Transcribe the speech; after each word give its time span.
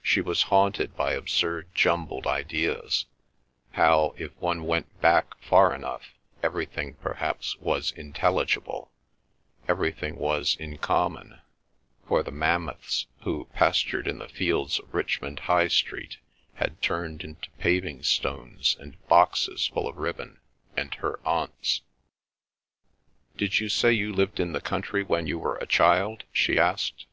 She 0.00 0.22
was 0.22 0.44
haunted 0.44 0.96
by 0.96 1.12
absurd 1.12 1.68
jumbled 1.74 2.26
ideas—how, 2.26 4.14
if 4.16 4.34
one 4.38 4.62
went 4.64 5.02
back 5.02 5.38
far 5.42 5.74
enough, 5.74 6.14
everything 6.42 6.94
perhaps 6.94 7.58
was 7.58 7.92
intelligible; 7.92 8.90
everything 9.68 10.16
was 10.16 10.56
in 10.58 10.78
common; 10.78 11.40
for 12.08 12.22
the 12.22 12.30
mammoths 12.30 13.04
who 13.24 13.48
pastured 13.52 14.08
in 14.08 14.16
the 14.18 14.30
fields 14.30 14.78
of 14.78 14.94
Richmond 14.94 15.40
High 15.40 15.68
Street 15.68 16.16
had 16.54 16.80
turned 16.80 17.22
into 17.22 17.50
paving 17.58 18.02
stones 18.02 18.78
and 18.80 18.96
boxes 19.08 19.66
full 19.66 19.86
of 19.86 19.98
ribbon, 19.98 20.40
and 20.74 20.94
her 20.94 21.20
aunts. 21.28 21.82
"Did 23.36 23.60
you 23.60 23.68
say 23.68 23.92
you 23.92 24.10
lived 24.10 24.40
in 24.40 24.52
the 24.54 24.62
country 24.62 25.02
when 25.02 25.26
you 25.26 25.38
were 25.38 25.56
a 25.56 25.66
child?" 25.66 26.24
she 26.32 26.58
asked. 26.58 27.04